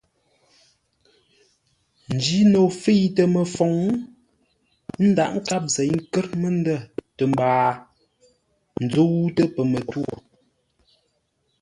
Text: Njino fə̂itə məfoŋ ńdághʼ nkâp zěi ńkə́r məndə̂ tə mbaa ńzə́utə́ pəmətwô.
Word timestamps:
Njino 2.15 2.61
fə̂itə 2.81 3.23
məfoŋ 3.33 3.73
ńdághʼ 5.07 5.33
nkâp 5.39 5.63
zěi 5.73 5.91
ńkə́r 5.97 6.25
məndə̂ 6.41 6.77
tə 7.17 7.23
mbaa 7.31 7.69
ńzə́utə́ 8.83 9.47
pəmətwô. 9.55 10.03